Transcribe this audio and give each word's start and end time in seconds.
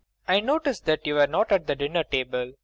]I 0.35 0.39
noticed 0.39 0.85
that 0.87 1.05
you 1.05 1.13
were 1.13 1.27
not 1.27 1.51
at 1.51 1.67
the 1.67 1.75
dinner 1.75 2.03
table. 2.03 2.53